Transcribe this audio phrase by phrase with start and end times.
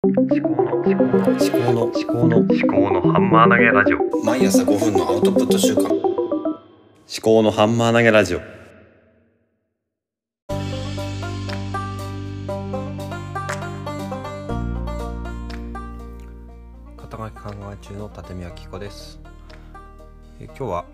[0.00, 4.24] 思考の思考の思考の思考の思考のハンマー投げラジオ。
[4.24, 5.92] 毎朝5分のアウトプット週間思
[7.20, 8.40] 考のハンマー投げラジオ。
[16.96, 19.18] 肩書き考え中の立宮紀子です。
[20.38, 20.84] え今日は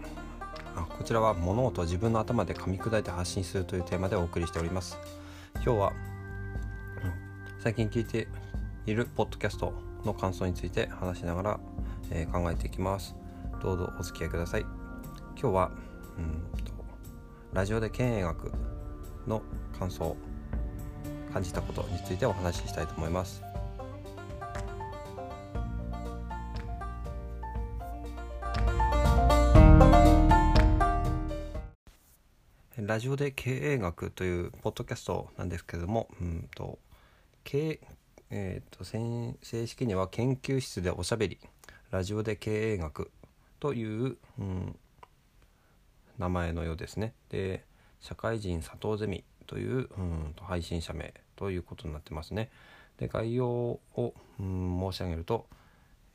[0.76, 4.96] あこちらは物事を自分の頭で噛み砕いて発信するというテーマでお送りしております。
[5.56, 5.94] 今日は、うん
[7.60, 8.28] 最近聞いて
[8.86, 9.72] いるポッドキャスト
[10.04, 11.60] の感想について話しながら、
[12.10, 13.16] えー考えていきます。
[13.62, 14.60] どうぞお付き合いください。
[15.40, 15.70] 今日は
[16.18, 16.72] うんと
[17.54, 18.52] ラジオで経営学
[19.26, 19.42] の
[19.78, 20.16] 感想
[21.32, 23.42] 感じたことについてお話ししたいと思います。
[32.76, 36.78] ラジオで経営学というポッドキャストなんですけれども、うんと
[37.44, 37.80] 経営
[38.36, 41.38] えー、と正式には研究室でおしゃべり
[41.92, 43.12] ラジオで経営学
[43.60, 44.76] という、うん、
[46.18, 47.14] 名前のようですね。
[47.28, 47.64] で
[48.00, 52.50] 社会人佐藤ゼミという、うん、と配信者名ということになってますね。
[52.98, 53.80] で概要を、
[54.40, 55.46] うん、申し上げると、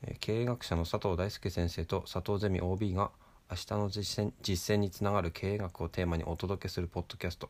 [0.02, 3.12] え経営学者の佐藤大輔先生と佐藤ゼミ OB が
[3.50, 7.48] 明日の実践実践につながる経営学をテーマにお届けするポッドキャスト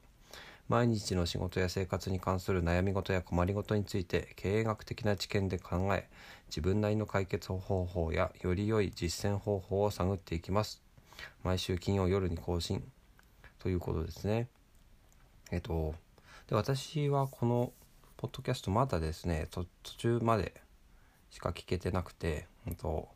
[0.71, 6.09] 毎日の仕事や生活に関する悩み事や困りごとについて経営学的な知見で考え
[6.47, 10.81] 自分なりの解決方法やより良い実践方法を探っていきます。
[11.43, 12.85] 毎週金曜夜に更新。
[13.59, 14.47] ということですね。
[15.51, 15.97] えっと
[16.47, 17.73] で私はこの
[18.17, 19.67] ポッドキャストまだですね途
[19.99, 20.55] 中まで
[21.31, 23.09] しか聞けてなくて、うんと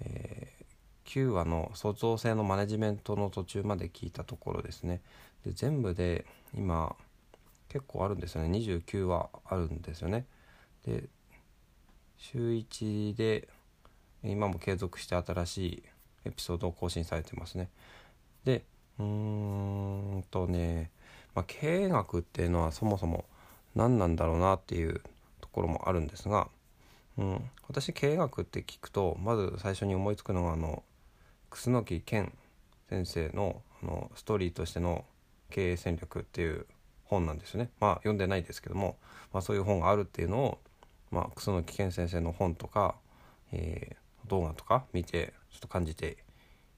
[0.00, 0.64] えー
[1.04, 5.00] 9話の創造性のマネジメントの途中まで聞いたところですね。
[5.44, 6.24] で全部で
[6.56, 6.94] 今
[7.68, 8.58] 結構あるんですよね。
[8.58, 10.26] 29話あるんですよね。
[10.86, 11.04] で
[12.16, 13.48] 週1で
[14.22, 15.82] 今も継続して新しい
[16.24, 17.68] エピソードを更新されてますね。
[18.44, 18.64] で
[18.98, 20.90] うーんとね、
[21.34, 23.24] まあ、経営学っていうのはそもそも
[23.74, 25.00] 何なんだろうなっていう
[25.40, 26.48] ところもあるんですが、
[27.18, 30.82] うん、私経営学って聞くとまず最初に思いつくのがあの
[31.50, 32.32] 楠木健
[32.88, 35.04] 先生のあのストーリーとしての
[35.54, 36.66] 経営戦略っていう
[37.04, 37.70] 本なんですよね。
[37.78, 38.96] まあ読んでないですけども、
[39.32, 40.58] まあ、そういう本があるっていうのを、
[41.12, 42.96] まあ、楠木健先生の本とか、
[43.52, 46.16] えー動画とか見てちょっと感じて、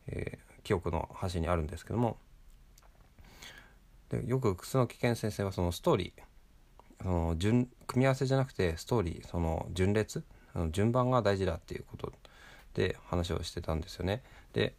[0.09, 2.17] えー記憶の端にあるんですけども
[4.11, 12.13] でよく楠木健先生はそのストーリーその順組み合わせじゃなくてストーリーその順列あの順番が大事だっていうこと
[12.75, 14.25] で話をしてたんですよね。
[14.55, 14.75] で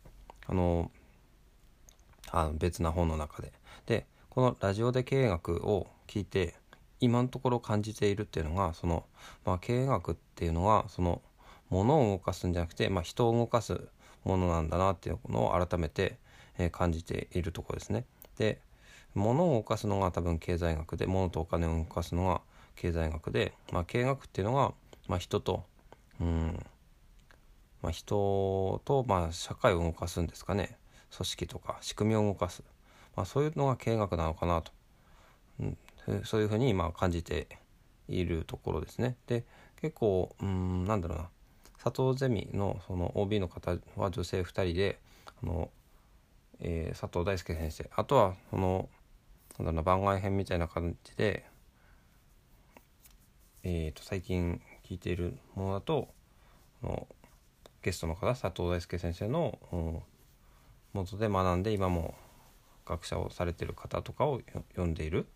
[0.45, 0.91] あの
[2.31, 3.53] あの別な本の中で。
[4.37, 6.53] このラジオで経営学を聞いて
[6.99, 9.03] 今のところ感じているっていうのがその、
[9.43, 11.23] まあ、経営学っていうのはその
[11.71, 13.81] 物を動かすんじゃなくて、まあ、人を動かす
[14.25, 16.19] ものなんだなっていうのを改めて、
[16.59, 18.05] え感じているところですね。
[18.37, 18.61] で
[19.15, 22.41] 物を動かすのが多分経済学で物とお金を動かすのが
[22.75, 24.71] 経済学で、まあ、経営学っていうのが、
[25.07, 25.65] まあ、人と
[26.21, 26.63] うん
[27.81, 30.77] まあ、人と、まあ、社会を動かすんですかね
[31.15, 32.61] 組織とか仕組みを動かす、
[33.17, 34.71] まあ、そういうのが経営学なのかなと、
[35.59, 35.77] うん、
[36.23, 37.47] そういうふうにまあ感じて
[38.07, 39.17] いるところですね。
[39.25, 39.43] で
[39.81, 41.29] 結構うんなんだろうな。
[41.83, 44.99] 佐藤ゼミのその OB の方は女性2人で
[45.41, 45.69] あの、
[46.59, 47.89] えー佐藤大輔先生。
[47.95, 48.87] あとはその
[49.57, 51.43] なんだろうな番外編みたいな感じで、
[53.63, 56.07] えー、と最近聞いているものだと
[56.83, 57.07] あの
[57.81, 59.99] ゲストの方佐藤大輔先生のうん
[60.93, 62.15] 元で学んで今も
[62.87, 65.27] 学者をされてる方とかを読んでいる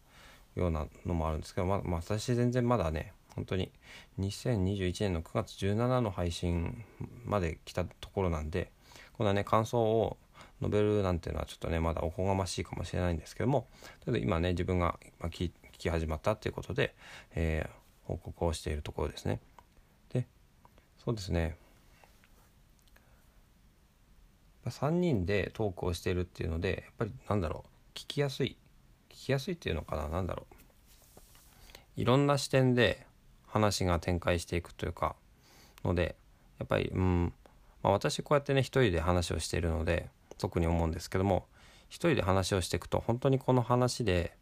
[0.56, 3.72] ようなのもあるんですけど、ままあ、私全然まだね本当に
[4.20, 6.84] 2021年の9月17の配信
[7.26, 8.72] まで来たところなんで
[9.14, 10.18] こんなね感想を
[10.62, 13.68] 述べるなんていうのはちょっとねまだおこがましいかもしれないんですけども
[14.06, 16.94] ただ今ね自分がまあ聞聞き始まったっていうことで、
[17.36, 17.82] えー
[18.12, 19.40] 報告をしているところですね。
[20.14, 20.28] で
[21.04, 21.56] そうですね
[24.66, 28.58] 3人でトークをしてるっていうのでやっぱりなんだろう聞きやすい
[29.10, 30.56] 聞きやすいっていうのかななんだろう。
[31.98, 33.06] いろんな視点で
[33.48, 35.16] 話が展開していくというか
[35.84, 36.16] ので
[36.58, 37.34] やっぱりうん、
[37.84, 41.46] まあ、私こうやってね一人で話をしているので特に思うんですけども
[41.90, 44.34] 一人で話をしていくと本当にこの話で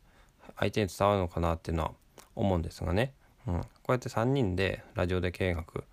[0.57, 1.91] 相手に伝わるのかなっていうのは
[2.35, 3.13] 思うんですがね、
[3.47, 5.83] うん、こうやって3人でラジオで経営学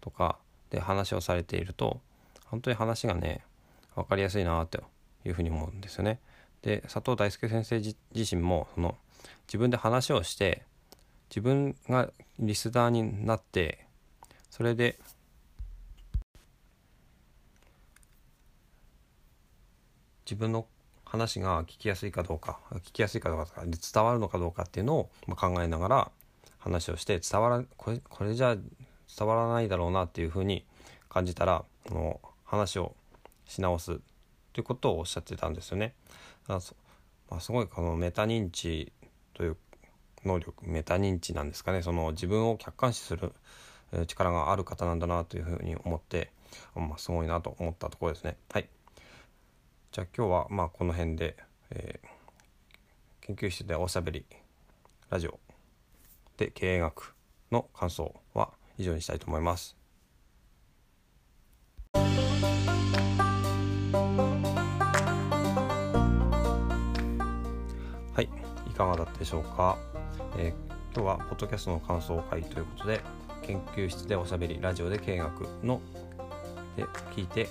[0.00, 0.38] とか
[0.70, 2.00] で話をされていると
[2.46, 3.42] 本当に話がね
[3.94, 4.82] 分かりやすいなと
[5.24, 6.20] いうふうに思うんですよね。
[6.62, 7.96] で佐藤大輔先生自
[8.36, 8.96] 身もその
[9.46, 10.62] 自分で話をして
[11.28, 13.86] 自分がリスナーになって
[14.50, 14.98] それで
[20.24, 20.66] 自分の
[21.04, 26.10] 話が聞きやすいかどうか聞きやすいかどうか伝わるのかどうかっていうのを考えながら
[26.58, 30.64] 話をして伝わらこれこれじゃ伝わらないだろうなっていうふうに
[31.10, 32.94] 感じたらこの話を
[33.46, 34.00] し直す
[34.52, 35.94] ということをおっしゃってたんですよね。
[36.48, 36.60] あ
[37.30, 38.92] まあ、すごいこのメタ認知
[39.34, 39.56] という
[40.24, 43.32] 能力メタ認知なんですかねその自分を客観視する
[44.06, 46.30] 力がある方なんだなというふうに思って、
[46.74, 48.36] まあ、すごいなと思ったところですね。
[48.50, 48.68] はい
[49.92, 51.36] じゃあ今日はまあこの辺で、
[51.70, 54.24] えー、研究室でおしゃべり
[55.10, 55.38] ラジオ
[56.38, 57.14] で経営学
[57.50, 59.76] の感想は以上にしたいと思います。
[68.72, 69.76] いかがだったでしょうか、
[70.38, 73.02] えー、今日はポッドキャストの感想会ということで
[73.42, 75.82] 研究室でおしゃべりラジオで経営学の
[76.74, 76.84] で
[77.14, 77.50] 聞いて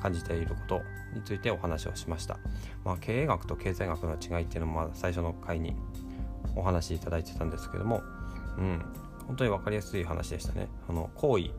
[0.00, 0.80] 感じていること
[1.14, 2.38] についてお話をしました、
[2.86, 5.76] まあ、経営学と経済学の違いっていうのも最初の回に
[6.56, 8.02] お話しいただいてたんですけども、
[8.56, 8.82] うん、
[9.26, 10.68] 本当に分かりやすい話でしたね。
[10.88, 11.50] あの行為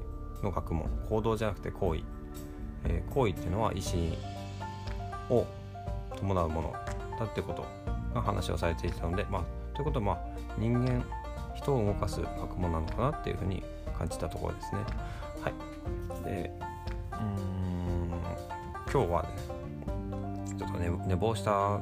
[0.43, 2.01] の学問行動じゃなくて行為、
[2.85, 3.81] えー、行為っていうのは意
[5.29, 5.45] 思を
[6.17, 6.73] 伴うもの
[7.19, 10.17] だってことが話をされていたので、まあ、ということは、まあ、
[10.57, 11.05] 人間
[11.53, 13.63] 人を動かす学問なのかなっていうふうに
[13.97, 14.79] 感じたところですね。
[15.41, 15.53] はい、
[16.25, 16.51] で
[17.13, 18.09] うん
[18.91, 19.29] 今日はね
[20.57, 21.79] ちょっと寝寝坊した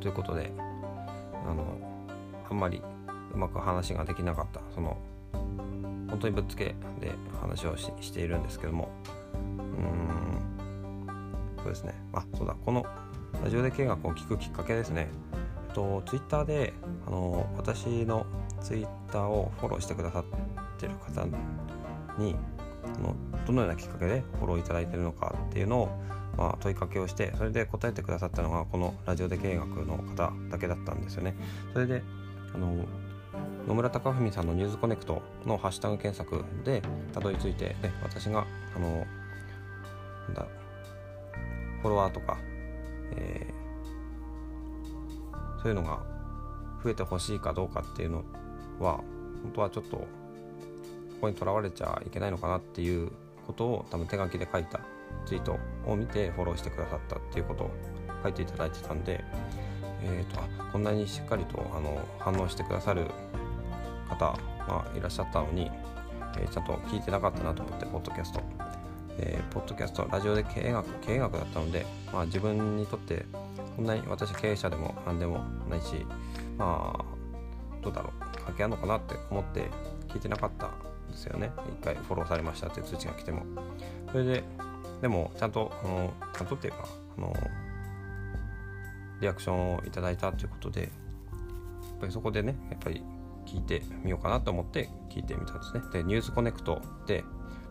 [0.00, 0.52] ということで
[1.46, 1.64] あの
[2.50, 2.82] あんまり
[3.32, 4.96] うまく話ができなかったその
[5.32, 8.90] 本当にぶっつけで話をししているんですけども
[9.44, 9.82] うん
[11.58, 11.94] そうですね。
[12.12, 12.84] あそうだこの
[13.42, 15.08] ラジオで見学を聞くきっかけですね。
[15.72, 16.72] とツイッターで
[17.06, 18.26] あの私の
[18.60, 20.24] ツイッターをフォローしてくださっ
[20.78, 21.24] てる方
[22.18, 22.36] に
[22.96, 23.14] あの
[23.46, 25.88] どのようなきっかけでフォローいただいてるのかっていうのを
[26.36, 31.34] まあ、問いかけをしてそれで答えてくださったのがこのラジオで経営学の方だけだったんですよね。
[31.72, 32.02] それで
[32.54, 32.86] あの
[33.66, 36.82] 野村貴文さんの「ニュースコネクト」のハッシュタグ検索で
[37.12, 39.06] たどり着いてで私があの
[40.34, 40.46] だ
[41.80, 42.38] フォロワーとか、
[43.16, 43.52] えー、
[45.62, 46.00] そういうのが
[46.82, 48.24] 増えてほしいかどうかっていうの
[48.80, 48.96] は
[49.42, 50.06] 本当はちょっとこ
[51.22, 53.12] こにとらわれちゃいけないのかなっていう
[53.46, 54.80] ことを多分手書きで書いた
[55.24, 57.70] ツイートを見てフォローしてくださったっていうことを
[58.22, 59.24] 書いていただいてたんで、
[60.02, 63.06] えーと、あこんなにしっかりとあの反応してくださる
[64.08, 64.36] 方
[64.66, 65.70] がいらっしゃったのに、
[66.38, 68.40] えー、ちゃんと聞いてなかったなと思ってポッドキャスト、
[69.18, 73.26] えー、ポッドキャストラジオで経営学経営学だったので、まあ、自分にとって
[73.76, 75.38] こんなに私経営者でも何でも
[75.68, 76.06] ないし
[76.58, 77.04] まあ
[77.82, 79.68] どうだろう関係あるのかなって思って
[80.08, 80.70] 聞いてなかったん
[81.10, 81.50] ですよね。
[81.80, 83.44] 一回フォローされましたって通知が来ても。
[84.10, 84.44] それで
[85.00, 86.86] でもちゃんとあのちゃんとっていうか
[87.18, 87.34] あの
[89.20, 90.90] リアクションをいただいたということでやっ
[92.00, 93.02] ぱりそこでねやっぱり
[93.46, 95.82] 聞いてみようかなと思って聞いてみたんですね。
[95.92, 97.24] でニュースコネクトで、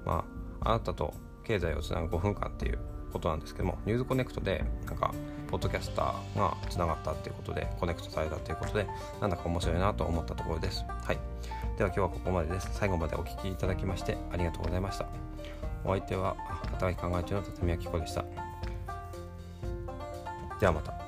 [0.06, 0.26] ま
[0.62, 1.14] あ、あなたと
[1.44, 2.80] 経済をつなぐ5分間っていう
[3.12, 5.14] ことなんですけどもニュースコネクトでなんか
[5.50, 8.88] ポッドキャスターがつながったっていうことでコネクトされたということで
[9.20, 10.86] なんだか面白いなと思ったところです。
[10.88, 11.20] はい。
[11.78, 12.70] では今日はここまでです。
[12.74, 15.08] 最後までお聴きいただきましてありがとうございました。
[15.84, 16.36] お相手は
[16.72, 18.24] 働き考え中の辰巳明子でした。
[20.60, 21.01] ではまた。